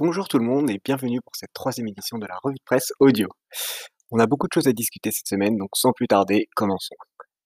[0.00, 2.92] Bonjour tout le monde et bienvenue pour cette troisième édition de la revue de presse
[3.00, 3.26] audio.
[4.12, 6.94] On a beaucoup de choses à discuter cette semaine, donc sans plus tarder, commençons.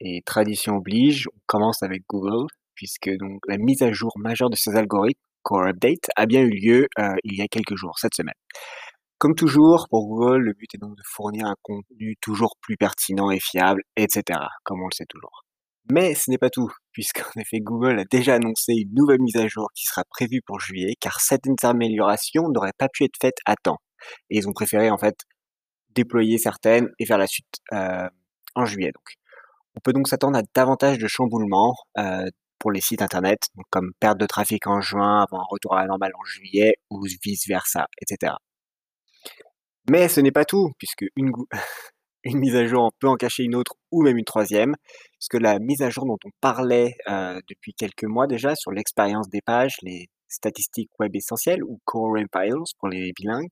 [0.00, 4.56] Et tradition oblige, on commence avec Google, puisque donc la mise à jour majeure de
[4.56, 8.14] ses algorithmes, Core Update, a bien eu lieu euh, il y a quelques jours, cette
[8.14, 8.34] semaine.
[9.16, 13.30] Comme toujours, pour Google, le but est donc de fournir un contenu toujours plus pertinent
[13.30, 15.46] et fiable, etc., comme on le sait toujours.
[15.90, 19.46] Mais ce n'est pas tout, puisqu'en effet Google a déjà annoncé une nouvelle mise à
[19.48, 23.56] jour qui sera prévue pour juillet, car certaines améliorations n'auraient pas pu être faites à
[23.56, 23.78] temps.
[24.30, 25.16] Et ils ont préféré en fait
[25.94, 28.08] déployer certaines et faire la suite euh,
[28.54, 28.92] en juillet.
[28.92, 29.16] Donc.
[29.74, 32.26] On peut donc s'attendre à davantage de chamboulements euh,
[32.58, 35.86] pour les sites internet, comme perte de trafic en juin avant un retour à la
[35.86, 38.34] normale en juillet, ou vice-versa, etc.
[39.90, 41.32] Mais ce n'est pas tout, puisque une,
[42.24, 44.74] une mise à jour peut en cacher une autre ou même une troisième,
[45.18, 49.28] puisque la mise à jour dont on parlait euh, depuis quelques mois déjà sur l'expérience
[49.28, 53.50] des pages, les statistiques web essentielles ou Core Files pour les bilingues,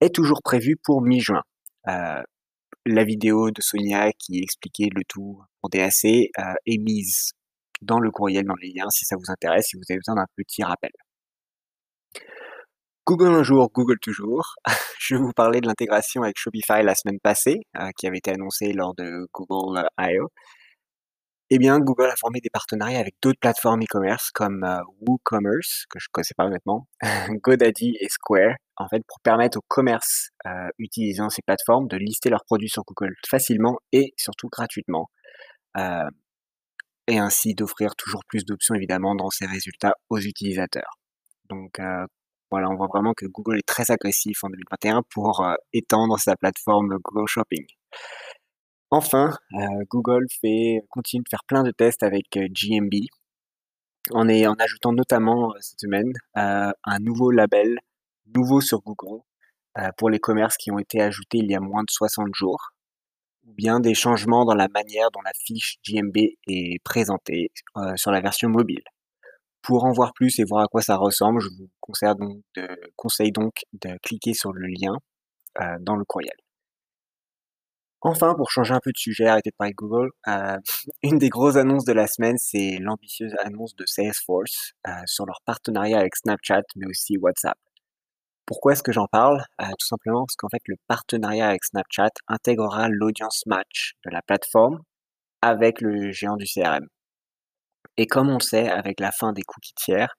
[0.00, 1.42] est toujours prévue pour mi-juin.
[1.88, 2.22] Euh,
[2.86, 7.32] la vidéo de Sonia qui expliquait le tout en DAC euh, est mise
[7.82, 10.26] dans le courriel, dans les liens, si ça vous intéresse, si vous avez besoin d'un
[10.36, 10.90] petit rappel.
[13.08, 14.56] Google un jour, Google toujours.
[15.00, 18.32] Je vais vous parler de l'intégration avec Shopify la semaine passée, euh, qui avait été
[18.32, 20.28] annoncée lors de Google I.O.
[21.48, 25.98] Eh bien, Google a formé des partenariats avec d'autres plateformes e-commerce comme euh, WooCommerce, que
[25.98, 26.86] je ne connaissais pas honnêtement,
[27.42, 32.28] GoDaddy et Square, en fait, pour permettre aux commerces euh, utilisant ces plateformes de lister
[32.28, 35.06] leurs produits sur Google facilement et surtout gratuitement.
[37.06, 40.98] et ainsi d'offrir toujours plus d'options évidemment dans ces résultats aux utilisateurs.
[41.48, 41.80] Donc,
[42.50, 46.36] voilà, on voit vraiment que Google est très agressif en 2021 pour euh, étendre sa
[46.36, 47.66] plateforme Google Shopping.
[48.90, 52.94] Enfin, euh, Google fait, continue de faire plein de tests avec euh, GMB,
[54.12, 57.78] en, en ajoutant notamment cette semaine un nouveau label,
[58.34, 59.20] nouveau sur Google,
[59.98, 62.70] pour les commerces qui ont été ajoutés il y a moins de 60 jours,
[63.46, 66.16] ou bien des changements dans la manière dont la fiche GMB
[66.46, 67.52] est présentée
[67.96, 68.82] sur la version mobile.
[69.68, 73.98] Pour en voir plus et voir à quoi ça ressemble, je vous conseille donc de,
[74.02, 74.94] cliquer sur le lien
[75.60, 76.38] euh, dans le courriel.
[78.00, 80.56] Enfin, pour changer un peu de sujet, arrêtez de parler Google, euh,
[81.02, 85.42] une des grosses annonces de la semaine, c'est l'ambitieuse annonce de Salesforce euh, sur leur
[85.44, 87.58] partenariat avec Snapchat, mais aussi WhatsApp.
[88.46, 89.44] Pourquoi est-ce que j'en parle?
[89.58, 94.80] Tout simplement parce qu'en fait, le partenariat avec Snapchat intégrera l'audience match de la plateforme
[95.42, 96.88] avec le géant du CRM.
[97.98, 100.14] Et comme on sait, avec la fin des cookies tiers,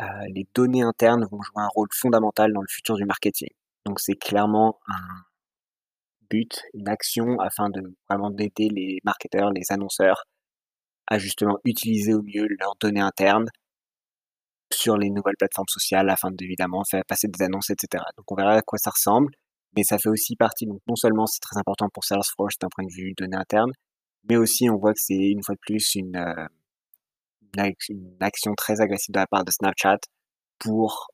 [0.00, 3.48] euh, les données internes vont jouer un rôle fondamental dans le futur du marketing.
[3.84, 5.24] Donc c'est clairement un
[6.30, 10.24] but, une action afin de vraiment d'aider les marketeurs, les annonceurs
[11.08, 13.48] à justement utiliser au mieux leurs données internes
[14.72, 18.04] sur les nouvelles plateformes sociales afin d'évidemment faire passer des annonces, etc.
[18.16, 19.32] Donc on verra à quoi ça ressemble,
[19.76, 22.84] mais ça fait aussi partie, donc non seulement c'est très important pour Salesforce d'un point
[22.84, 23.72] de vue données internes,
[24.28, 26.46] mais aussi on voit que c'est une fois de plus une, euh,
[27.88, 29.98] une action très agressive de la part de Snapchat
[30.58, 31.08] pour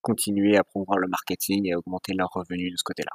[0.00, 3.10] continuer à promouvoir le marketing et augmenter leurs revenus de ce côté-là.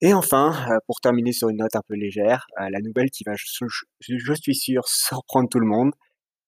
[0.00, 3.24] Et enfin, euh, pour terminer sur une note un peu légère, euh, la nouvelle qui
[3.24, 5.92] va, je, suis sûr, surprendre tout le monde,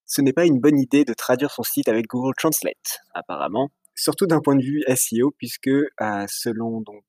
[0.04, 4.26] ce n'est pas une bonne idée de traduire son site avec Google Translate, apparemment, surtout
[4.26, 7.04] d'un point de vue SEO, puisque euh, selon donc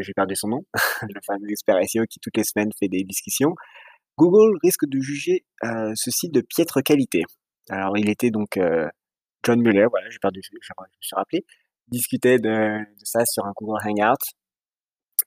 [0.00, 0.60] j'ai perdu son nom,
[1.02, 3.54] le fameux expert SEO qui toutes les semaines fait des discussions,
[4.18, 7.22] Google risque de juger euh, ce site de piètre qualité.
[7.70, 8.88] Alors, il était donc euh,
[9.44, 10.60] John Muller, voilà, j'ai perdu, je, me
[11.00, 11.44] suis rappelé,
[11.86, 14.18] discutait de, ça sur un Google Hangout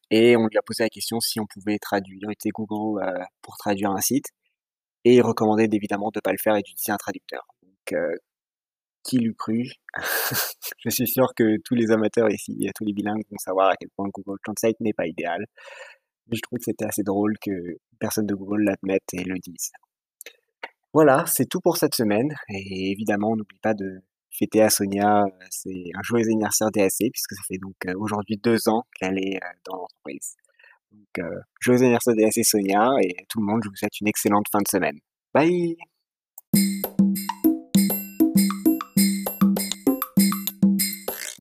[0.10, 3.56] et on lui a posé la question si on pouvait traduire, était Google euh, pour
[3.58, 4.26] traduire un site
[5.06, 7.48] et il recommandait évidemment de ne pas le faire et d'utiliser un traducteur.
[7.64, 7.96] Donc,
[9.04, 9.72] qui l'eût cru?
[10.78, 13.90] Je suis sûr que tous les amateurs ici, tous les bilingues vont savoir à quel
[13.96, 15.46] point Google Translate n'est pas idéal
[16.32, 19.72] je trouve que c'était assez drôle que personne de Google l'admette et le dise.
[20.94, 22.36] Voilà, c'est tout pour cette semaine.
[22.50, 24.02] Et évidemment, n'oublie pas de
[24.38, 28.38] fêter à Sonia, euh, c'est un joyeux anniversaire DAC, puisque ça fait donc euh, aujourd'hui
[28.38, 30.36] deux ans qu'elle est euh, dans l'entreprise.
[30.92, 31.26] Donc,
[31.62, 34.68] joyeux anniversaire DAC Sonia, et tout le monde, je vous souhaite une excellente fin de
[34.68, 35.00] semaine.
[35.34, 35.78] Bye